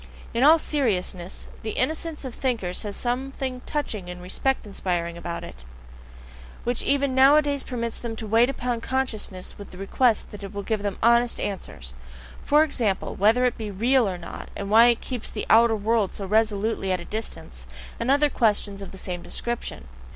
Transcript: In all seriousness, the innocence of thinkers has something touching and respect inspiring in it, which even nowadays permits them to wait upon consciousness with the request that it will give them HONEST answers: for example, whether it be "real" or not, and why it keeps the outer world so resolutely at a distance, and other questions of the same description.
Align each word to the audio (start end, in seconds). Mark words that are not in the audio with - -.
In 0.33 0.41
all 0.43 0.57
seriousness, 0.57 1.47
the 1.61 1.77
innocence 1.77 2.25
of 2.25 2.33
thinkers 2.33 2.81
has 2.81 2.95
something 2.95 3.61
touching 3.67 4.09
and 4.09 4.19
respect 4.19 4.65
inspiring 4.65 5.15
in 5.15 5.23
it, 5.43 5.63
which 6.63 6.81
even 6.81 7.13
nowadays 7.13 7.61
permits 7.61 7.99
them 8.01 8.15
to 8.15 8.25
wait 8.25 8.49
upon 8.49 8.81
consciousness 8.81 9.59
with 9.59 9.69
the 9.69 9.77
request 9.77 10.31
that 10.31 10.41
it 10.43 10.55
will 10.55 10.63
give 10.63 10.81
them 10.81 10.97
HONEST 11.03 11.39
answers: 11.39 11.93
for 12.43 12.63
example, 12.63 13.13
whether 13.13 13.45
it 13.45 13.59
be 13.59 13.69
"real" 13.69 14.09
or 14.09 14.17
not, 14.17 14.49
and 14.55 14.71
why 14.71 14.87
it 14.87 15.01
keeps 15.01 15.29
the 15.29 15.45
outer 15.51 15.75
world 15.75 16.13
so 16.13 16.25
resolutely 16.25 16.91
at 16.91 16.99
a 16.99 17.05
distance, 17.05 17.67
and 17.99 18.09
other 18.09 18.27
questions 18.31 18.81
of 18.81 18.89
the 18.89 18.97
same 18.97 19.21
description. 19.21 19.87